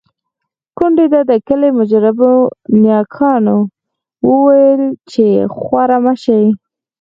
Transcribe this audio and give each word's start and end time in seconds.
کونډې 0.77 1.05
ته 1.13 1.21
د 1.29 1.31
کلي 1.47 1.69
مجربو 1.79 2.31
نياګانو 2.81 3.57
وويل 4.29 4.83
چې 5.11 5.25
خواره 5.55 5.97
مه 6.05 6.13
شې. 6.23 6.41